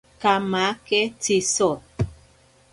[0.21, 1.69] Kamake tziso.